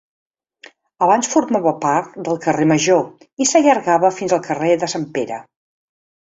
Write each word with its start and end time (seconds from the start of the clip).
Abans 1.07 1.29
formava 1.33 1.73
part 1.83 2.17
del 2.29 2.41
Carrer 2.47 2.67
Major 2.73 3.05
i 3.45 3.49
s'allargava 3.53 4.13
fins 4.19 4.37
al 4.41 4.45
carrer 4.51 4.75
de 4.85 4.93
Sant 4.97 5.09
Pere. 5.21 5.43